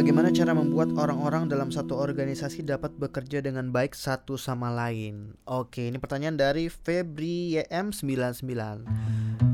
bagaimana 0.00 0.32
cara 0.32 0.56
membuat 0.56 0.96
orang-orang 0.96 1.44
dalam 1.44 1.68
satu 1.68 1.92
organisasi 1.92 2.64
dapat 2.64 2.88
bekerja 2.96 3.44
dengan 3.44 3.68
baik 3.68 3.92
satu 3.92 4.40
sama 4.40 4.72
lain? 4.72 5.36
Oke, 5.44 5.92
ini 5.92 6.00
pertanyaan 6.00 6.40
dari 6.40 6.72
Febri 6.72 7.60
YM99. 7.60 8.88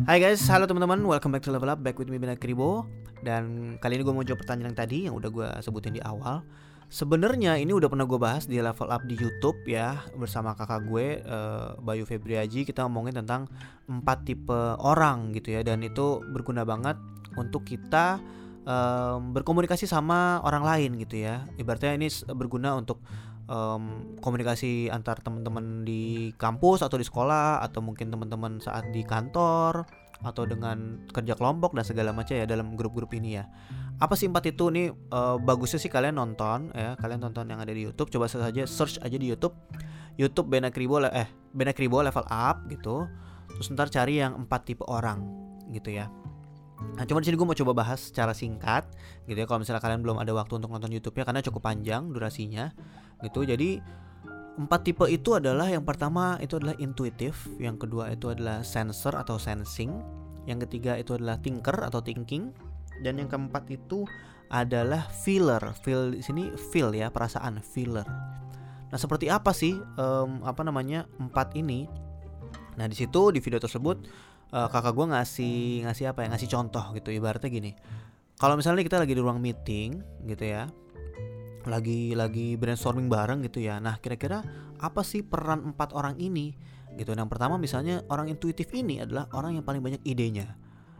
Hai 0.07 0.23
guys, 0.23 0.47
halo 0.47 0.71
teman-teman, 0.71 1.03
welcome 1.03 1.35
back 1.35 1.43
to 1.43 1.51
Level 1.51 1.67
Up, 1.67 1.83
back 1.83 1.99
with 1.99 2.07
me 2.07 2.23
Bina 2.23 2.39
Kribo 2.39 2.87
Dan 3.27 3.75
kali 3.83 3.99
ini 3.99 4.07
gue 4.07 4.15
mau 4.15 4.23
jawab 4.23 4.47
pertanyaan 4.47 4.71
yang 4.71 4.79
tadi, 4.79 4.99
yang 5.11 5.19
udah 5.19 5.31
gue 5.35 5.49
sebutin 5.67 5.99
di 5.99 6.03
awal 6.07 6.47
Sebenarnya 6.95 7.59
ini 7.59 7.75
udah 7.75 7.91
pernah 7.91 8.07
gue 8.07 8.15
bahas 8.15 8.47
di 8.47 8.63
Level 8.63 8.87
Up 8.87 9.03
di 9.03 9.19
YouTube 9.19 9.67
ya 9.67 9.99
Bersama 10.15 10.55
kakak 10.55 10.87
gue, 10.87 11.27
uh, 11.27 11.75
Bayu 11.83 12.07
Febriaji 12.07 12.63
Kita 12.63 12.87
ngomongin 12.87 13.19
tentang 13.19 13.51
empat 13.91 14.23
tipe 14.23 14.79
orang 14.79 15.35
gitu 15.35 15.59
ya 15.59 15.67
Dan 15.67 15.83
itu 15.83 16.23
berguna 16.31 16.63
banget 16.63 16.95
untuk 17.35 17.67
kita 17.67 18.23
um, 18.67 19.33
berkomunikasi 19.33 19.87
sama 19.89 20.43
orang 20.43 20.67
lain 20.67 20.91
gitu 21.01 21.23
ya. 21.25 21.47
Ibaratnya 21.57 21.97
ini 21.97 22.11
berguna 22.35 22.77
untuk 22.77 23.01
um, 23.49 24.15
komunikasi 24.21 24.91
antar 24.91 25.23
teman-teman 25.23 25.87
di 25.87 26.35
kampus 26.37 26.83
atau 26.83 26.99
di 26.99 27.07
sekolah 27.07 27.63
atau 27.63 27.81
mungkin 27.81 28.11
teman-teman 28.13 28.59
saat 28.61 28.91
di 28.91 29.07
kantor 29.07 29.87
atau 30.25 30.49
dengan 30.49 31.07
kerja 31.13 31.37
kelompok 31.37 31.77
dan 31.77 31.85
segala 31.85 32.11
macam 32.11 32.35
ya 32.35 32.45
dalam 32.49 32.75
grup-grup 32.75 33.15
ini 33.15 33.41
ya. 33.41 33.49
Apa 33.97 34.19
sih 34.19 34.29
empat 34.29 34.53
itu? 34.53 34.69
Nih 34.69 34.93
uh, 34.93 35.41
bagusnya 35.41 35.81
sih 35.81 35.89
kalian 35.89 36.19
nonton 36.19 36.75
ya. 36.75 36.99
Kalian 36.99 37.23
tonton 37.23 37.49
yang 37.49 37.63
ada 37.63 37.73
di 37.73 37.87
YouTube. 37.87 38.13
Coba 38.13 38.29
saja 38.29 38.67
search 38.69 39.01
aja 39.01 39.17
di 39.17 39.31
YouTube. 39.31 39.57
YouTube 40.17 40.49
Bena 40.49 40.73
Kribo 40.73 41.01
eh 41.01 41.29
Bena 41.53 41.73
Kribo 41.77 42.01
level 42.01 42.25
up 42.29 42.65
gitu. 42.69 43.05
Terus 43.57 43.73
ntar 43.73 43.89
cari 43.89 44.21
yang 44.21 44.37
empat 44.37 44.69
tipe 44.69 44.85
orang 44.85 45.25
gitu 45.73 45.97
ya 45.97 46.09
Nah, 46.77 47.05
cuma 47.09 47.25
di 47.25 47.29
sini 47.29 47.41
gue 47.41 47.49
mau 47.49 47.57
coba 47.57 47.73
bahas 47.73 48.13
secara 48.13 48.37
singkat 48.37 48.85
gitu 49.25 49.37
ya. 49.37 49.47
Kalau 49.49 49.65
misalnya 49.65 49.81
kalian 49.81 50.01
belum 50.05 50.21
ada 50.21 50.33
waktu 50.37 50.61
untuk 50.61 50.69
nonton 50.69 50.93
YouTube-nya 50.93 51.25
karena 51.25 51.41
cukup 51.41 51.65
panjang 51.65 52.13
durasinya 52.13 52.73
gitu. 53.25 53.49
Jadi 53.49 53.81
empat 54.57 54.89
tipe 54.89 55.05
itu 55.09 55.37
adalah 55.37 55.69
yang 55.69 55.85
pertama 55.85 56.41
itu 56.41 56.57
adalah 56.57 56.77
intuitif, 56.81 57.49
yang 57.61 57.77
kedua 57.77 58.13
itu 58.13 58.33
adalah 58.33 58.65
sensor 58.65 59.13
atau 59.17 59.37
sensing, 59.37 60.01
yang 60.49 60.57
ketiga 60.65 60.97
itu 60.97 61.13
adalah 61.17 61.37
thinker 61.41 61.77
atau 61.85 62.01
thinking, 62.01 62.53
dan 63.05 63.21
yang 63.21 63.29
keempat 63.29 63.69
itu 63.69 64.09
adalah 64.49 65.05
feeler. 65.25 65.61
Feel 65.85 66.17
di 66.17 66.25
sini 66.25 66.53
feel 66.73 66.93
ya, 66.97 67.13
perasaan 67.13 67.61
feeler. 67.61 68.09
Nah, 68.89 68.97
seperti 68.97 69.29
apa 69.29 69.53
sih 69.53 69.77
um, 69.77 70.41
apa 70.41 70.65
namanya 70.65 71.05
empat 71.21 71.53
ini? 71.59 71.85
Nah, 72.81 72.89
di 72.89 72.97
situ 72.97 73.33
di 73.33 73.41
video 73.41 73.61
tersebut 73.61 74.09
uh, 74.53 74.69
kakak 74.69 74.93
gue 74.95 75.07
ngasih 75.11 75.57
ngasih 75.89 76.05
apa 76.13 76.27
ya 76.27 76.29
ngasih 76.35 76.49
contoh 76.51 76.85
gitu. 76.95 77.09
Ibaratnya 77.15 77.51
gini 77.51 77.73
kalau 78.37 78.55
misalnya 78.59 78.85
kita 78.85 79.01
lagi 79.01 79.17
di 79.17 79.23
ruang 79.25 79.41
meeting 79.41 80.05
gitu 80.29 80.45
ya 80.45 80.69
lagi 81.67 82.15
lagi 82.15 82.55
brainstorming 82.55 83.11
bareng 83.11 83.43
gitu 83.43 83.59
ya 83.65 83.83
nah 83.83 83.99
kira-kira 83.99 84.45
apa 84.81 85.01
sih 85.03 85.25
peran 85.25 85.73
empat 85.73 85.93
orang 85.97 86.17
ini? 86.21 86.57
Gitu. 86.97 87.13
Yang 87.13 87.29
pertama 87.29 87.61
misalnya 87.61 88.05
orang 88.09 88.33
intuitif 88.33 88.73
ini 88.73 89.05
adalah 89.05 89.29
orang 89.37 89.61
yang 89.61 89.65
paling 89.65 89.85
banyak 89.85 90.03
idenya. 90.05 90.57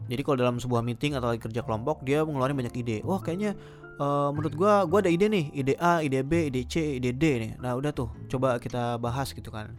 Jadi 0.07 0.21
kalau 0.23 0.37
dalam 0.39 0.57
sebuah 0.61 0.85
meeting 0.85 1.17
atau 1.17 1.33
lagi 1.33 1.41
kerja 1.41 1.65
kelompok 1.65 2.05
dia 2.05 2.23
mengeluarkan 2.23 2.57
banyak 2.57 2.75
ide. 2.79 2.97
Wah 3.03 3.19
kayaknya 3.19 3.57
uh, 3.99 4.29
menurut 4.31 4.53
gue 4.53 4.73
gue 4.87 4.99
ada 5.03 5.11
ide 5.11 5.25
nih. 5.27 5.45
Ide 5.57 5.73
A 5.81 5.99
ide 6.05 6.21
B 6.21 6.47
ide 6.53 6.63
C 6.69 7.01
ide 7.01 7.11
D 7.17 7.23
nih. 7.41 7.51
Nah 7.59 7.75
udah 7.75 7.91
tuh 7.91 8.13
coba 8.29 8.61
kita 8.61 9.01
bahas 9.01 9.33
gitu 9.33 9.49
kan. 9.49 9.73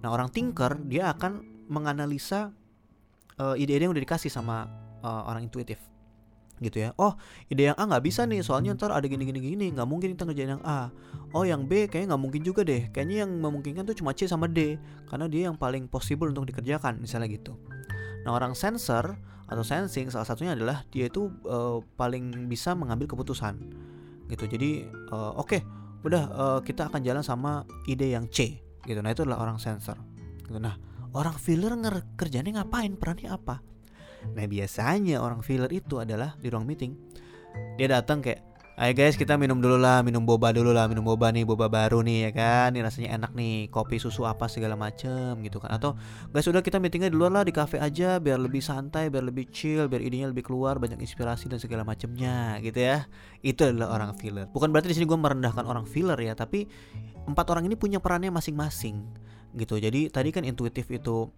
Nah 0.00 0.08
orang 0.08 0.32
thinker 0.32 0.80
dia 0.88 1.12
akan 1.12 1.44
menganalisa 1.68 2.56
uh, 3.38 3.54
ide-ide 3.54 3.86
yang 3.86 3.94
udah 3.94 4.04
dikasih 4.04 4.30
sama 4.30 4.68
uh, 5.02 5.26
orang 5.30 5.46
intuitif. 5.46 5.78
Gitu 6.58 6.82
ya. 6.82 6.90
Oh 6.98 7.14
ide 7.46 7.70
yang 7.70 7.78
A 7.78 7.86
nggak 7.86 8.02
bisa 8.02 8.26
nih 8.26 8.42
soalnya 8.42 8.74
ntar 8.74 8.90
ada 8.90 9.06
gini 9.06 9.22
gini 9.22 9.38
gini 9.38 9.66
nggak 9.70 9.86
mungkin 9.86 10.18
kita 10.18 10.26
ngerjain 10.26 10.58
yang 10.58 10.64
A. 10.66 10.90
Oh 11.30 11.46
yang 11.46 11.70
B 11.70 11.86
kayaknya 11.86 12.14
nggak 12.14 12.22
mungkin 12.22 12.42
juga 12.42 12.66
deh. 12.66 12.90
Kayaknya 12.90 13.22
yang 13.22 13.30
memungkinkan 13.38 13.86
tuh 13.86 13.94
cuma 13.94 14.10
C 14.10 14.26
sama 14.26 14.50
D 14.50 14.74
karena 15.06 15.30
dia 15.30 15.46
yang 15.46 15.54
paling 15.54 15.86
possible 15.86 16.26
untuk 16.26 16.50
dikerjakan 16.50 16.98
misalnya 16.98 17.30
gitu. 17.30 17.54
Nah 18.26 18.34
orang 18.34 18.58
sensor 18.58 19.14
atau 19.48 19.64
sensing 19.64 20.10
salah 20.10 20.26
satunya 20.26 20.52
adalah 20.52 20.82
dia 20.90 21.06
itu 21.06 21.30
uh, 21.46 21.78
paling 21.94 22.50
bisa 22.50 22.74
mengambil 22.74 23.06
keputusan. 23.06 23.54
Gitu. 24.26 24.44
Jadi 24.50 24.70
uh, 25.14 25.38
oke 25.38 25.46
okay, 25.46 25.60
udah 26.02 26.22
uh, 26.34 26.60
kita 26.66 26.90
akan 26.90 27.06
jalan 27.06 27.22
sama 27.22 27.62
ide 27.86 28.10
yang 28.10 28.26
C. 28.26 28.58
Gitu. 28.82 28.98
Nah 28.98 29.14
itu 29.14 29.22
adalah 29.22 29.46
orang 29.46 29.62
sensor. 29.62 29.94
Gitu. 30.42 30.58
Nah 30.58 30.74
orang 31.14 31.36
filler 31.36 31.72
kerjanya 32.18 32.62
ngapain? 32.62 32.96
Perannya 32.96 33.32
apa? 33.32 33.62
Nah 34.34 34.46
biasanya 34.50 35.22
orang 35.22 35.40
filler 35.46 35.70
itu 35.70 36.02
adalah 36.02 36.34
di 36.36 36.48
ruang 36.50 36.66
meeting. 36.66 36.96
Dia 37.78 37.88
datang 37.88 38.20
kayak 38.20 38.48
Ayo 38.78 38.94
guys 38.94 39.18
kita 39.18 39.34
minum 39.34 39.58
dulu 39.58 39.74
lah 39.74 40.06
minum 40.06 40.22
boba 40.22 40.54
dulu 40.54 40.70
lah 40.70 40.86
minum 40.86 41.02
boba 41.02 41.34
nih 41.34 41.42
boba 41.42 41.66
baru 41.66 41.98
nih 41.98 42.18
ya 42.22 42.30
kan? 42.30 42.78
Ini 42.78 42.86
rasanya 42.86 43.10
enak 43.18 43.34
nih 43.34 43.74
kopi 43.74 43.98
susu 43.98 44.22
apa 44.22 44.46
segala 44.46 44.78
macem 44.78 45.34
gitu 45.42 45.58
kan. 45.58 45.74
Atau 45.74 45.98
guys 46.30 46.46
udah 46.46 46.62
kita 46.62 46.78
meetingnya 46.78 47.10
di 47.10 47.18
luar 47.18 47.34
lah 47.34 47.42
di 47.42 47.50
cafe 47.50 47.82
aja 47.82 48.22
biar 48.22 48.38
lebih 48.38 48.62
santai 48.62 49.10
biar 49.10 49.26
lebih 49.26 49.50
chill 49.50 49.90
biar 49.90 49.98
idenya 49.98 50.30
lebih 50.30 50.46
keluar 50.46 50.78
banyak 50.78 50.94
inspirasi 51.02 51.50
dan 51.50 51.58
segala 51.58 51.82
macemnya 51.82 52.62
gitu 52.62 52.78
ya. 52.78 53.10
Itu 53.42 53.66
adalah 53.66 53.98
orang 53.98 54.14
filler. 54.14 54.46
Bukan 54.46 54.70
berarti 54.70 54.94
di 54.94 55.02
sini 55.02 55.10
gue 55.10 55.18
merendahkan 55.18 55.66
orang 55.66 55.82
filler 55.82 56.14
ya 56.22 56.38
tapi 56.38 56.70
empat 57.26 57.50
orang 57.50 57.66
ini 57.66 57.74
punya 57.74 57.98
perannya 57.98 58.30
masing-masing 58.30 59.02
gitu. 59.56 59.80
Jadi 59.80 60.12
tadi 60.12 60.28
kan 60.34 60.44
intuitif 60.44 60.90
itu 60.92 61.30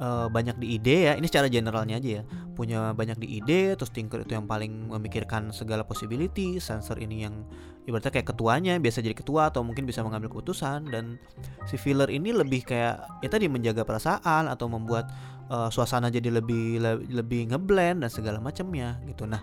uh, 0.00 0.28
banyak 0.28 0.56
di 0.60 0.76
ide 0.76 0.96
ya. 1.08 1.12
Ini 1.16 1.26
secara 1.28 1.48
generalnya 1.48 1.96
aja 2.00 2.20
ya. 2.20 2.22
Punya 2.56 2.92
banyak 2.92 3.20
di 3.20 3.40
ide 3.40 3.76
terus 3.76 3.92
thinker 3.92 4.24
itu 4.24 4.36
yang 4.36 4.48
paling 4.48 4.92
memikirkan 4.92 5.52
segala 5.52 5.84
possibility 5.84 6.60
sensor 6.60 7.00
ini 7.00 7.24
yang 7.24 7.44
ibaratnya 7.86 8.10
kayak 8.10 8.28
ketuanya 8.34 8.76
biasa 8.80 9.04
jadi 9.04 9.14
ketua 9.16 9.52
atau 9.52 9.62
mungkin 9.62 9.84
bisa 9.84 10.00
mengambil 10.04 10.32
keputusan. 10.32 10.88
Dan 10.88 11.20
si 11.68 11.76
filler 11.80 12.08
ini 12.08 12.32
lebih 12.32 12.64
kayak 12.64 13.24
ya 13.24 13.28
tadi 13.28 13.48
menjaga 13.48 13.84
perasaan 13.84 14.48
atau 14.48 14.66
membuat 14.68 15.08
uh, 15.48 15.68
suasana 15.72 16.12
jadi 16.12 16.32
lebih 16.32 16.80
le 16.80 16.92
lebih 17.08 17.52
ngeblend 17.52 18.04
dan 18.04 18.10
segala 18.12 18.38
macamnya 18.40 19.00
gitu. 19.08 19.24
Nah 19.24 19.40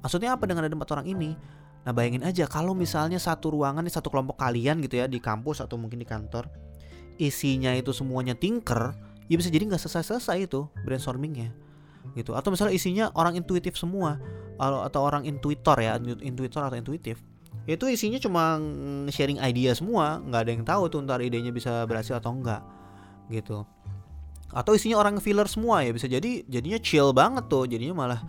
maksudnya 0.00 0.34
apa 0.34 0.48
dengan 0.48 0.66
ada 0.66 0.74
empat 0.74 0.90
orang 0.96 1.06
ini? 1.06 1.30
Nah 1.80 1.96
bayangin 1.96 2.20
aja 2.28 2.44
kalau 2.44 2.76
misalnya 2.76 3.16
satu 3.16 3.56
ruangan 3.56 3.88
satu 3.88 4.12
kelompok 4.12 4.36
kalian 4.36 4.84
gitu 4.84 5.00
ya 5.00 5.08
di 5.08 5.16
kampus 5.16 5.64
atau 5.64 5.80
mungkin 5.80 5.96
di 5.96 6.04
kantor 6.04 6.69
isinya 7.20 7.76
itu 7.76 7.92
semuanya 7.92 8.32
tinker 8.32 8.96
ya 9.28 9.36
bisa 9.36 9.52
jadi 9.52 9.68
nggak 9.68 9.82
selesai-selesai 9.84 10.48
itu 10.48 10.66
brainstormingnya. 10.82 11.52
Gitu. 12.16 12.32
Atau 12.32 12.50
misalnya 12.50 12.74
isinya 12.74 13.04
orang 13.12 13.36
intuitif 13.36 13.76
semua 13.76 14.16
atau 14.60 15.00
orang 15.04 15.24
intuitor 15.24 15.76
ya 15.80 15.96
intuitor 16.20 16.60
atau 16.60 16.76
intuitif 16.76 17.16
itu 17.64 17.84
isinya 17.88 18.20
cuma 18.20 18.60
sharing 19.08 19.40
idea 19.40 19.72
semua 19.76 20.20
nggak 20.20 20.40
ada 20.40 20.50
yang 20.52 20.64
tahu 20.64 20.82
tuh 20.88 21.00
ntar 21.04 21.20
idenya 21.20 21.52
bisa 21.52 21.84
berhasil 21.84 22.16
atau 22.16 22.32
enggak 22.32 22.64
gitu. 23.28 23.62
Atau 24.50 24.74
isinya 24.74 24.98
orang 24.98 25.22
filler 25.22 25.46
semua 25.46 25.86
ya 25.86 25.94
bisa 25.94 26.10
jadi 26.10 26.42
jadinya 26.50 26.82
chill 26.82 27.14
banget 27.14 27.46
tuh 27.46 27.70
jadinya 27.70 27.94
malah 27.94 28.20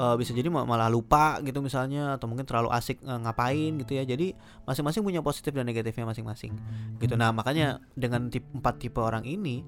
uh, 0.00 0.16
bisa 0.16 0.32
jadi 0.32 0.48
malah 0.48 0.88
lupa 0.88 1.44
gitu 1.44 1.60
misalnya 1.60 2.16
atau 2.16 2.24
mungkin 2.24 2.48
terlalu 2.48 2.72
asik 2.72 3.04
uh, 3.04 3.20
ngapain 3.20 3.76
gitu 3.84 3.92
ya. 4.00 4.08
Jadi 4.08 4.32
masing-masing 4.64 5.04
punya 5.04 5.20
positif 5.20 5.52
dan 5.52 5.68
negatifnya 5.68 6.08
masing-masing 6.08 6.56
gitu. 6.96 7.14
Nah 7.20 7.28
makanya 7.36 7.84
dengan 7.92 8.32
tip, 8.32 8.48
empat 8.56 8.80
tipe 8.80 8.96
orang 8.96 9.28
ini 9.28 9.60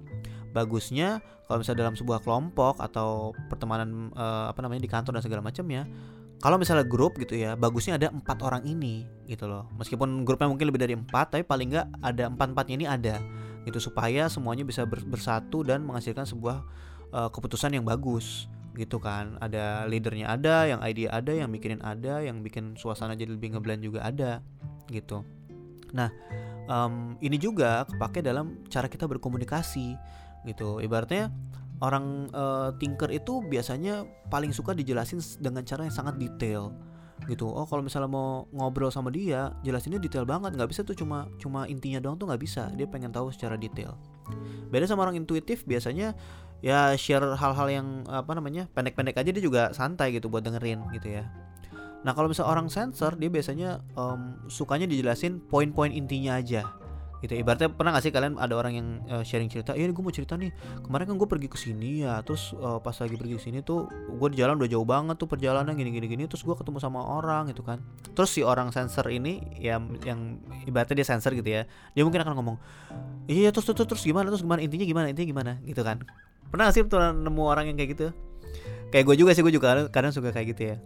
bagusnya 0.56 1.20
kalau 1.48 1.60
misalnya 1.60 1.88
dalam 1.88 1.96
sebuah 1.96 2.24
kelompok 2.24 2.80
atau 2.80 3.36
pertemanan 3.52 4.08
uh, 4.16 4.48
apa 4.48 4.64
namanya 4.64 4.80
di 4.80 4.90
kantor 4.90 5.20
dan 5.20 5.24
segala 5.24 5.44
macam 5.44 5.64
ya 5.68 5.84
kalau 6.44 6.60
misalnya 6.60 6.84
grup 6.84 7.16
gitu 7.16 7.38
ya 7.38 7.54
bagusnya 7.54 7.96
ada 8.00 8.08
empat 8.10 8.40
orang 8.40 8.64
ini 8.64 9.04
gitu 9.28 9.44
loh. 9.46 9.68
Meskipun 9.76 10.24
grupnya 10.24 10.48
mungkin 10.48 10.66
lebih 10.72 10.80
dari 10.80 10.94
empat 10.96 11.36
tapi 11.36 11.44
paling 11.44 11.76
nggak 11.76 11.86
ada 12.00 12.24
empat 12.32 12.46
empatnya 12.56 12.74
ini 12.80 12.86
ada 12.88 13.16
gitu 13.62 13.78
supaya 13.78 14.26
semuanya 14.26 14.66
bisa 14.66 14.82
bersatu 14.88 15.62
dan 15.62 15.86
menghasilkan 15.86 16.26
sebuah 16.26 16.66
keputusan 17.12 17.76
yang 17.76 17.84
bagus 17.84 18.48
gitu 18.76 18.96
kan. 18.98 19.36
Ada 19.40 19.84
leadernya 19.88 20.32
ada 20.32 20.68
yang 20.68 20.80
idea 20.84 21.08
ada 21.12 21.32
yang 21.32 21.48
mikirin 21.52 21.80
ada 21.84 22.20
yang 22.24 22.40
bikin 22.40 22.76
suasana 22.76 23.16
jadi 23.16 23.32
lebih 23.32 23.56
ngeblend 23.56 23.84
juga 23.84 24.04
ada 24.04 24.40
gitu. 24.88 25.24
Nah 25.92 26.08
um, 26.68 27.16
ini 27.20 27.36
juga 27.36 27.84
kepake 27.88 28.24
dalam 28.24 28.64
cara 28.68 28.88
kita 28.88 29.04
berkomunikasi 29.08 29.96
gitu. 30.48 30.80
Ibaratnya 30.82 31.30
orang 31.82 32.30
uh, 32.30 32.70
thinker 32.78 33.10
itu 33.10 33.42
biasanya 33.44 34.06
paling 34.30 34.54
suka 34.54 34.72
dijelasin 34.72 35.18
dengan 35.42 35.66
cara 35.66 35.84
yang 35.86 35.94
sangat 35.94 36.16
detail 36.16 36.72
gitu. 37.30 37.46
Oh 37.46 37.66
kalau 37.70 37.86
misalnya 37.86 38.10
mau 38.10 38.50
ngobrol 38.50 38.90
sama 38.90 39.10
dia 39.10 39.54
jelasinnya 39.62 39.98
detail 40.02 40.26
banget. 40.26 40.54
Nggak 40.58 40.70
bisa 40.74 40.80
tuh 40.82 40.96
cuma 40.98 41.30
cuma 41.38 41.66
intinya 41.70 42.02
doang 42.02 42.18
tuh 42.18 42.26
nggak 42.30 42.42
bisa. 42.42 42.70
Dia 42.74 42.86
pengen 42.86 43.14
tahu 43.14 43.30
secara 43.30 43.54
detail. 43.54 43.94
Beda 44.70 44.86
sama 44.88 45.06
orang 45.06 45.18
intuitif 45.18 45.62
biasanya 45.66 46.14
ya 46.62 46.94
share 46.94 47.34
hal-hal 47.34 47.68
yang 47.68 47.86
apa 48.06 48.38
namanya 48.38 48.70
pendek-pendek 48.70 49.18
aja 49.18 49.30
dia 49.34 49.42
juga 49.42 49.74
santai 49.74 50.14
gitu 50.14 50.30
buat 50.30 50.46
dengerin 50.46 50.86
gitu 50.94 51.18
ya. 51.18 51.26
Nah 52.06 52.14
kalau 52.14 52.30
misal 52.30 52.46
orang 52.46 52.70
sensor 52.70 53.18
dia 53.18 53.30
biasanya 53.30 53.82
um, 53.98 54.38
sukanya 54.46 54.86
dijelasin 54.86 55.42
poin-poin 55.42 55.90
intinya 55.90 56.38
aja 56.38 56.66
gitu. 57.22 57.38
Ibaratnya 57.38 57.70
pernah 57.70 57.94
gak 57.94 58.02
sih 58.02 58.10
kalian 58.10 58.34
ada 58.34 58.54
orang 58.58 58.74
yang 58.74 58.88
uh, 59.06 59.22
sharing 59.22 59.46
cerita 59.46 59.78
iya 59.78 59.86
gue 59.90 60.02
mau 60.02 60.10
cerita 60.10 60.34
nih. 60.34 60.50
Kemarin 60.82 61.14
kan 61.14 61.16
gue 61.18 61.28
pergi 61.30 61.48
ke 61.50 61.58
sini 61.58 62.02
ya 62.02 62.18
terus 62.26 62.50
uh, 62.58 62.82
pas 62.82 62.94
lagi 62.98 63.14
pergi 63.14 63.34
ke 63.38 63.42
sini 63.42 63.58
tuh 63.62 63.86
gue 63.90 64.28
di 64.34 64.42
jalan 64.42 64.58
udah 64.58 64.70
jauh 64.70 64.86
banget 64.86 65.14
tuh 65.18 65.30
perjalanan 65.30 65.74
gini 65.78 65.94
gini 65.94 66.06
gini 66.10 66.24
terus 66.26 66.42
gue 66.42 66.54
ketemu 66.54 66.82
sama 66.82 66.98
orang 66.98 67.50
gitu 67.54 67.62
kan. 67.62 67.78
Terus 68.14 68.30
si 68.34 68.42
orang 68.42 68.74
sensor 68.74 69.06
ini 69.10 69.38
ya 69.58 69.78
yang 70.02 70.42
ibaratnya 70.66 70.98
dia 70.98 71.06
sensor 71.06 71.34
gitu 71.38 71.46
ya 71.46 71.66
dia 71.94 72.02
mungkin 72.02 72.22
akan 72.26 72.34
ngomong 72.38 72.56
iya 73.30 73.54
terus 73.54 73.70
terus 73.70 73.86
terus 73.86 74.02
gimana 74.02 74.30
terus 74.30 74.42
gimana 74.42 74.58
intinya 74.62 74.86
gimana 74.86 75.06
intinya 75.10 75.28
gimana? 75.30 75.52
Gitu 75.62 75.82
kan 75.86 76.02
pernah 76.52 76.68
gak 76.68 76.74
sih 76.76 76.84
tuh 76.84 77.00
nemu 77.00 77.42
orang 77.42 77.72
yang 77.72 77.76
kayak 77.80 77.90
gitu? 77.96 78.06
Kayak 78.92 79.04
gue 79.08 79.16
juga 79.24 79.30
sih 79.32 79.40
gue 79.40 79.54
juga 79.56 79.72
kadang, 79.72 79.86
kadang 79.88 80.12
suka 80.12 80.30
kayak 80.36 80.52
gitu 80.52 80.62
ya. 80.70 80.76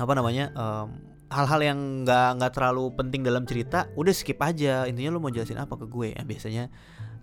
Apa 0.00 0.16
namanya 0.16 0.48
um, 0.56 0.96
hal-hal 1.28 1.60
yang 1.60 1.78
nggak 2.08 2.40
nggak 2.40 2.52
terlalu 2.56 2.88
penting 2.96 3.20
dalam 3.20 3.44
cerita 3.44 3.92
udah 4.00 4.14
skip 4.16 4.40
aja. 4.40 4.88
Intinya 4.88 5.12
lo 5.12 5.20
mau 5.20 5.28
jelasin 5.28 5.60
apa 5.60 5.76
ke 5.76 5.84
gue 5.84 6.16
ya? 6.16 6.24
Biasanya 6.24 6.72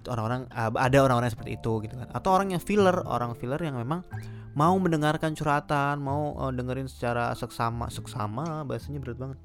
orang-orang 0.05 0.45
ada 0.53 0.97
orang-orang 1.01 1.33
seperti 1.33 1.57
itu 1.57 1.81
gitu 1.89 1.97
kan. 1.97 2.07
Atau 2.13 2.29
orang 2.37 2.53
yang 2.53 2.61
filler 2.61 3.01
orang 3.09 3.33
filler 3.33 3.57
yang 3.57 3.81
memang 3.81 4.05
mau 4.53 4.77
mendengarkan 4.77 5.33
curhatan 5.33 5.97
mau 6.03 6.37
uh, 6.37 6.53
dengerin 6.53 6.85
secara 6.85 7.33
seksama 7.33 7.89
seksama 7.89 8.61
bahasanya 8.61 9.01
berat 9.01 9.17
banget. 9.17 9.39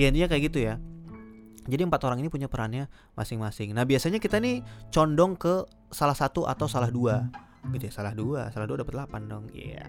Ya 0.00 0.08
intinya 0.08 0.32
kayak 0.32 0.42
gitu 0.48 0.58
ya. 0.72 0.80
Jadi 1.68 1.84
empat 1.84 2.00
orang 2.08 2.24
ini 2.24 2.32
punya 2.32 2.48
perannya 2.48 2.88
masing-masing. 3.12 3.76
Nah 3.76 3.84
biasanya 3.84 4.16
kita 4.16 4.40
nih 4.40 4.64
condong 4.88 5.36
ke 5.36 5.68
salah 5.92 6.16
satu 6.16 6.48
atau 6.48 6.64
salah 6.64 6.88
dua 6.88 7.28
gitu 7.74 7.88
ya 7.88 7.92
salah 7.92 8.12
dua 8.16 8.48
salah 8.52 8.66
dua 8.68 8.82
dapat 8.84 8.94
delapan 8.94 9.22
dong. 9.28 9.44
Iya. 9.52 9.84
Yeah. 9.84 9.88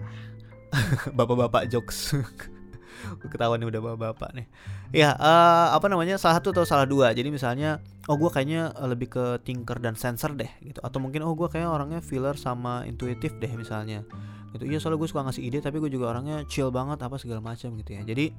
bapak-bapak 1.17 1.69
jokes. 1.69 2.13
Ketahuan 3.31 3.63
nih 3.63 3.69
udah 3.71 3.81
bapak-bapak 3.81 4.29
nih. 4.35 4.47
Ya 4.91 5.15
uh, 5.15 5.71
apa 5.71 5.87
namanya 5.87 6.19
salah 6.19 6.41
satu 6.41 6.51
atau 6.51 6.67
salah 6.67 6.83
dua. 6.83 7.15
Jadi 7.15 7.31
misalnya 7.31 7.79
oh 8.11 8.19
gue 8.19 8.27
kayaknya 8.27 8.75
lebih 8.83 9.07
ke 9.07 9.25
thinker 9.45 9.79
dan 9.79 9.95
sensor 9.95 10.35
deh 10.35 10.49
gitu. 10.59 10.83
Atau 10.83 10.99
mungkin 10.99 11.23
oh 11.23 11.31
gue 11.37 11.47
kayaknya 11.47 11.71
orangnya 11.71 11.99
filler 12.03 12.35
sama 12.35 12.83
intuitif 12.83 13.37
deh 13.39 13.51
misalnya. 13.55 14.03
Gitu. 14.51 14.67
Iya 14.67 14.83
soalnya 14.83 14.99
gue 14.99 15.09
suka 15.09 15.23
ngasih 15.23 15.43
ide 15.45 15.59
tapi 15.63 15.79
gue 15.79 15.89
juga 15.93 16.11
orangnya 16.11 16.43
chill 16.49 16.73
banget 16.73 16.99
apa 16.99 17.15
segala 17.15 17.39
macam 17.39 17.71
gitu 17.79 17.95
ya. 17.95 18.01
Jadi 18.03 18.35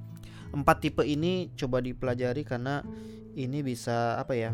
empat 0.50 0.76
tipe 0.82 1.02
ini 1.06 1.54
coba 1.54 1.78
dipelajari 1.80 2.42
karena 2.42 2.82
ini 3.38 3.62
bisa 3.62 4.18
apa 4.18 4.34
ya 4.34 4.50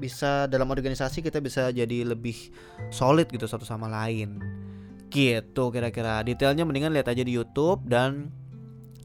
bisa 0.00 0.48
dalam 0.48 0.72
organisasi 0.72 1.20
kita 1.20 1.44
bisa 1.44 1.68
jadi 1.68 2.08
lebih 2.08 2.50
solid 2.88 3.28
gitu 3.28 3.44
satu 3.44 3.68
sama 3.68 3.86
lain. 3.86 4.40
Gitu 5.12 5.64
kira-kira. 5.68 6.24
Detailnya 6.24 6.64
mendingan 6.64 6.96
lihat 6.96 7.12
aja 7.12 7.20
di 7.20 7.36
YouTube 7.36 7.84
dan 7.84 8.32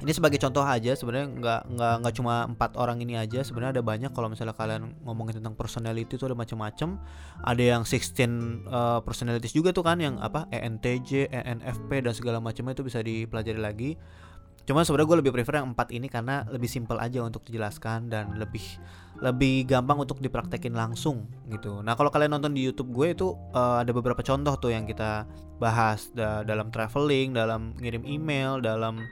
ini 0.03 0.12
sebagai 0.12 0.36
contoh 0.38 0.59
aja 0.59 0.92
sebenarnya 0.92 1.27
nggak 1.39 1.62
nggak 1.71 1.94
nggak 2.03 2.13
cuma 2.19 2.44
empat 2.45 2.71
orang 2.75 3.00
ini 3.00 3.15
aja. 3.15 3.44
Sebenarnya 3.44 3.80
ada 3.80 3.83
banyak 3.83 4.12
kalau 4.12 4.27
misalnya 4.27 4.56
kalian 4.56 4.95
ngomongin 5.07 5.39
tentang 5.39 5.56
personality 5.56 6.19
itu 6.19 6.24
ada 6.27 6.36
macam-macam. 6.36 7.00
Ada 7.44 7.63
yang 7.63 7.83
16 7.88 8.68
uh, 8.68 9.00
personalities 9.03 9.56
juga 9.56 9.71
tuh 9.71 9.88
kan 9.88 10.00
yang 10.00 10.19
apa 10.19 10.47
ENTJ, 10.51 11.31
ENFP 11.31 12.03
dan 12.03 12.13
segala 12.15 12.44
macamnya 12.44 12.75
itu 12.75 12.83
bisa 12.83 13.00
dipelajari 13.00 13.59
lagi 13.59 13.92
cuma 14.65 14.81
sebenarnya 14.81 15.07
gue 15.09 15.19
lebih 15.21 15.33
prefer 15.33 15.62
yang 15.62 15.71
empat 15.71 15.94
ini 15.94 16.09
karena 16.09 16.44
lebih 16.50 16.65
simpel 16.65 16.97
aja 16.97 17.21
untuk 17.21 17.45
dijelaskan 17.45 18.09
dan 18.09 18.35
lebih 18.38 18.62
lebih 19.23 19.63
gampang 19.63 20.03
untuk 20.03 20.19
dipraktekin 20.19 20.75
langsung 20.75 21.29
gitu. 21.47 21.79
Nah 21.79 21.95
kalau 21.95 22.12
kalian 22.12 22.35
nonton 22.35 22.51
di 22.51 22.67
YouTube 22.67 22.91
gue 22.91 23.15
itu 23.15 23.31
uh, 23.56 23.79
ada 23.79 23.91
beberapa 23.95 24.19
contoh 24.19 24.59
tuh 24.59 24.75
yang 24.75 24.83
kita 24.83 25.23
bahas 25.56 26.12
da 26.12 26.44
dalam 26.44 26.67
traveling, 26.67 27.31
dalam 27.31 27.71
ngirim 27.79 28.03
email, 28.03 28.59
dalam 28.59 29.07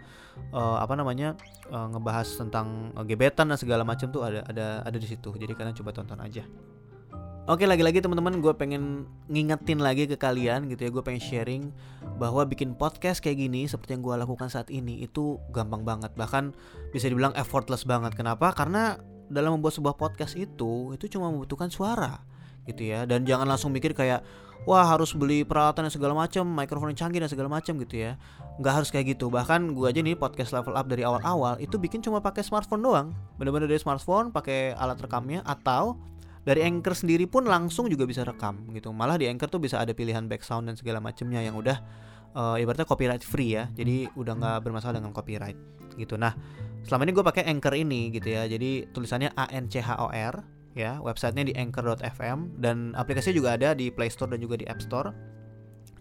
uh, 0.52 0.78
apa 0.84 1.00
namanya 1.00 1.40
uh, 1.72 1.88
ngebahas 1.88 2.28
tentang 2.36 2.92
gebetan 3.08 3.48
dan 3.48 3.56
segala 3.56 3.88
macam 3.88 4.12
tuh 4.12 4.28
ada 4.28 4.44
ada 4.50 4.84
ada 4.84 4.98
di 5.00 5.08
situ. 5.08 5.32
Jadi 5.32 5.56
kalian 5.56 5.78
coba 5.78 5.96
tonton 5.96 6.20
aja. 6.20 6.44
Oke 7.44 7.68
lagi-lagi 7.68 8.00
teman-teman 8.00 8.40
gue 8.40 8.56
pengen 8.56 9.04
ngingetin 9.28 9.84
lagi 9.84 10.08
ke 10.08 10.16
kalian 10.16 10.72
gitu 10.72 10.88
ya. 10.88 10.90
Gue 10.96 11.04
pengen 11.04 11.20
sharing 11.20 11.64
bahwa 12.16 12.48
bikin 12.48 12.72
podcast 12.72 13.20
kayak 13.20 13.36
gini 13.36 13.68
seperti 13.68 14.00
yang 14.00 14.04
gue 14.08 14.16
lakukan 14.16 14.48
saat 14.48 14.72
ini 14.72 15.04
itu 15.04 15.36
gampang 15.52 15.84
banget. 15.84 16.16
Bahkan 16.16 16.56
bisa 16.96 17.12
dibilang 17.12 17.36
effortless 17.36 17.84
banget. 17.84 18.16
Kenapa? 18.16 18.56
Karena 18.56 18.96
dalam 19.28 19.60
membuat 19.60 19.76
sebuah 19.76 20.00
podcast 20.00 20.40
itu 20.40 20.96
itu 20.96 21.12
cuma 21.12 21.36
membutuhkan 21.36 21.68
suara 21.68 22.24
gitu 22.64 22.80
ya. 22.80 23.04
Dan 23.04 23.28
jangan 23.28 23.44
langsung 23.44 23.76
mikir 23.76 23.92
kayak 23.92 24.24
wah 24.64 24.88
harus 24.88 25.12
beli 25.12 25.44
peralatan 25.44 25.84
dan 25.84 25.92
segala 25.92 26.16
macam 26.16 26.48
mikrofon 26.48 26.96
yang 26.96 27.00
canggih 27.04 27.20
dan 27.20 27.28
segala 27.28 27.52
macam 27.52 27.76
gitu 27.76 28.08
ya. 28.08 28.16
Nggak 28.64 28.72
harus 28.72 28.88
kayak 28.88 29.20
gitu. 29.20 29.28
Bahkan 29.28 29.76
gue 29.76 29.84
aja 29.92 30.00
nih 30.00 30.16
podcast 30.16 30.56
level 30.56 30.80
up 30.80 30.88
dari 30.88 31.04
awal-awal 31.04 31.60
itu 31.60 31.76
bikin 31.76 32.00
cuma 32.00 32.24
pakai 32.24 32.40
smartphone 32.40 32.80
doang. 32.80 33.12
Bener-bener 33.36 33.68
dari 33.68 33.84
smartphone 33.84 34.32
pakai 34.32 34.80
alat 34.80 34.96
rekamnya 35.04 35.44
atau 35.44 36.00
dari 36.44 36.62
Anchor 36.64 36.92
sendiri 36.92 37.24
pun 37.28 37.48
langsung 37.48 37.88
juga 37.88 38.04
bisa 38.04 38.28
rekam 38.28 38.68
gitu. 38.76 38.92
Malah 38.92 39.16
di 39.16 39.32
Anchor 39.32 39.48
tuh 39.48 39.64
bisa 39.64 39.80
ada 39.80 39.96
pilihan 39.96 40.28
back 40.28 40.44
sound 40.44 40.68
dan 40.68 40.76
segala 40.76 41.00
macamnya 41.00 41.40
yang 41.40 41.56
udah 41.56 41.80
uh, 42.36 42.56
ibaratnya 42.60 42.84
copyright 42.84 43.24
free 43.24 43.56
ya. 43.56 43.72
Jadi 43.72 44.12
udah 44.20 44.34
nggak 44.36 44.58
bermasalah 44.68 45.00
dengan 45.00 45.16
copyright 45.16 45.58
gitu. 45.96 46.20
Nah 46.20 46.36
selama 46.84 47.08
ini 47.08 47.12
gue 47.16 47.26
pakai 47.26 47.44
Anchor 47.48 47.74
ini 47.80 48.12
gitu 48.12 48.28
ya. 48.28 48.44
Jadi 48.44 48.92
tulisannya 48.92 49.32
A 49.40 49.48
N 49.56 49.72
C 49.72 49.80
H 49.80 49.96
O 50.04 50.12
R 50.12 50.36
ya. 50.76 51.00
Websitenya 51.00 51.48
di 51.48 51.54
anchor.fm 51.56 52.60
dan 52.60 52.92
aplikasinya 53.00 53.36
juga 53.40 53.50
ada 53.56 53.72
di 53.72 53.88
Play 53.88 54.12
Store 54.12 54.30
dan 54.30 54.44
juga 54.44 54.60
di 54.60 54.68
App 54.68 54.84
Store. 54.84 55.10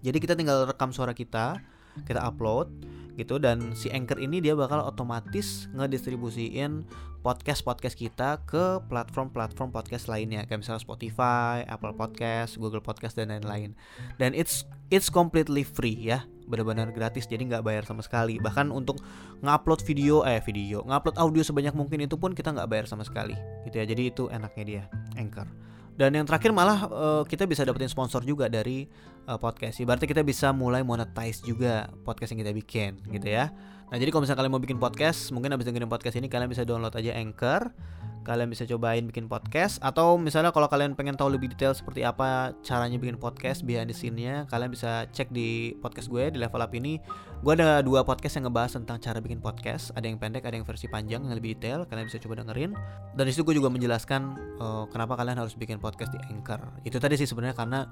Jadi 0.03 0.19
kita 0.19 0.35
tinggal 0.35 0.67
rekam 0.67 0.91
suara 0.91 1.15
kita 1.15 1.63
kita 2.09 2.25
upload 2.25 2.73
gitu 3.17 3.37
dan 3.37 3.77
si 3.77 3.93
Anchor 3.93 4.17
ini 4.17 4.41
dia 4.41 4.57
bakal 4.57 4.81
otomatis 4.81 5.69
ngedistribusiin 5.77 6.85
podcast-podcast 7.23 7.95
kita 7.95 8.43
ke 8.45 8.83
platform-platform 8.91 9.71
podcast 9.71 10.11
lainnya 10.11 10.43
kayak 10.45 10.67
misalnya 10.67 10.83
Spotify, 10.83 11.63
Apple 11.71 11.95
Podcast, 11.95 12.59
Google 12.59 12.83
Podcast 12.83 13.15
dan 13.15 13.31
lain-lain. 13.31 13.79
Dan 14.19 14.35
it's 14.35 14.67
it's 14.91 15.07
completely 15.07 15.63
free 15.63 15.95
ya, 15.95 16.27
benar-benar 16.51 16.91
gratis 16.91 17.31
jadi 17.31 17.47
nggak 17.47 17.63
bayar 17.63 17.87
sama 17.87 18.03
sekali. 18.03 18.43
Bahkan 18.43 18.75
untuk 18.75 19.01
ngupload 19.41 19.81
video 19.87 20.27
eh 20.27 20.43
video, 20.43 20.83
ngupload 20.83 21.17
audio 21.17 21.43
sebanyak 21.47 21.73
mungkin 21.79 22.03
itu 22.03 22.19
pun 22.19 22.35
kita 22.35 22.51
nggak 22.51 22.69
bayar 22.69 22.87
sama 22.91 23.07
sekali. 23.07 23.39
Gitu 23.71 23.79
ya. 23.79 23.87
Jadi 23.87 24.03
itu 24.11 24.27
enaknya 24.29 24.65
dia 24.67 24.83
Anchor. 25.15 25.72
Dan 25.93 26.17
yang 26.17 26.25
terakhir 26.25 26.51
malah 26.57 26.89
uh, 26.89 27.23
kita 27.29 27.45
bisa 27.45 27.69
dapetin 27.69 27.91
sponsor 27.91 28.25
juga 28.25 28.49
dari 28.49 28.89
uh, 29.29 29.37
podcast. 29.37 29.77
Berarti 29.85 30.09
kita 30.09 30.25
bisa 30.25 30.51
mulai 30.51 30.81
monetize 30.81 31.45
juga 31.45 31.89
podcast 32.03 32.33
yang 32.33 32.41
kita 32.49 32.53
bikin 32.57 32.91
gitu 33.13 33.29
ya. 33.29 33.53
Nah, 33.93 34.01
jadi 34.01 34.09
kalau 34.09 34.25
misalnya 34.25 34.41
kalian 34.41 34.53
mau 34.57 34.65
bikin 34.65 34.81
podcast, 34.81 35.29
mungkin 35.37 35.53
habis 35.53 35.69
dengerin 35.69 35.85
podcast 35.85 36.17
ini 36.17 36.25
kalian 36.33 36.49
bisa 36.49 36.65
download 36.65 36.97
aja 36.97 37.13
Anchor. 37.13 37.77
Kalian 38.25 38.49
bisa 38.49 38.65
cobain 38.65 39.05
bikin 39.05 39.29
podcast 39.29 39.83
atau 39.85 40.15
misalnya 40.17 40.49
kalau 40.55 40.71
kalian 40.71 40.97
pengen 40.97 41.19
tahu 41.19 41.35
lebih 41.35 41.53
detail 41.53 41.75
seperti 41.75 42.07
apa 42.07 42.55
caranya 42.63 42.97
bikin 42.97 43.19
podcast 43.19 43.67
behind 43.67 43.91
the 43.91 43.97
scene-nya 43.99 44.47
kalian 44.47 44.71
bisa 44.71 45.11
cek 45.11 45.35
di 45.35 45.75
podcast 45.83 46.07
gue 46.07 46.31
di 46.31 46.39
level 46.41 46.63
up 46.63 46.73
ini. 46.73 47.03
Gue 47.43 47.53
ada 47.59 47.83
dua 47.83 48.07
podcast 48.07 48.39
yang 48.41 48.49
ngebahas 48.49 48.79
tentang 48.81 48.97
cara 49.03 49.19
bikin 49.21 49.43
podcast. 49.43 49.93
Ada 49.93 50.09
yang 50.09 50.17
pendek 50.17 50.47
ada 50.47 50.57
yang 50.57 50.65
versi 50.65 50.89
panjang 50.89 51.29
yang 51.29 51.35
lebih 51.37 51.59
detail. 51.59 51.85
Kalian 51.85 52.09
bisa 52.09 52.23
coba 52.23 52.41
dengerin. 52.41 52.73
Dan 53.13 53.25
di 53.29 53.35
situ 53.35 53.45
gue 53.45 53.59
juga 53.59 53.69
menjelaskan 53.69 54.23
uh, 54.57 54.85
kenapa 54.89 55.21
kalian 55.21 55.37
harus 55.43 55.53
bikin 55.53 55.83
podcast 55.83 56.15
di 56.15 56.23
Anchor. 56.33 56.81
Itu 56.87 56.97
tadi 56.97 57.19
sih 57.21 57.29
sebenarnya 57.29 57.59
karena 57.59 57.91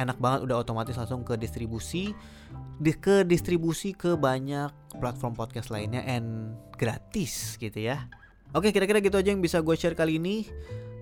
enak 0.00 0.16
banget 0.16 0.48
udah 0.48 0.64
otomatis 0.64 0.96
langsung 0.96 1.20
ke 1.20 1.36
distribusi 1.36 2.16
di, 2.80 2.92
ke 2.96 3.22
distribusi 3.28 3.92
ke 3.92 4.16
banyak 4.16 4.72
platform 4.96 5.36
podcast 5.36 5.68
lainnya 5.68 6.00
and 6.08 6.56
gratis 6.80 7.60
gitu 7.60 7.84
ya 7.84 8.08
Oke, 8.50 8.74
kira-kira 8.74 8.98
gitu 8.98 9.14
aja 9.14 9.30
yang 9.30 9.38
bisa 9.38 9.62
gue 9.62 9.78
share 9.78 9.94
kali 9.94 10.18
ini. 10.18 10.42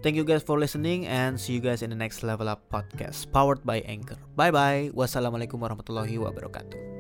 Thank 0.05 0.21
you 0.21 0.23
guys 0.23 0.45
for 0.45 0.61
listening 0.61 1.09
and 1.09 1.41
see 1.41 1.57
you 1.57 1.65
guys 1.65 1.81
in 1.81 1.91
the 1.91 1.99
next 1.99 2.21
level 2.21 2.47
up 2.47 2.63
podcast 2.69 3.27
powered 3.33 3.65
by 3.65 3.81
Anchor. 3.89 4.21
Bye 4.37 4.53
bye. 4.53 4.93
Wassalamualaikum 4.93 5.59
warahmatullahi 5.59 6.21
wabarakatuh. 6.21 6.98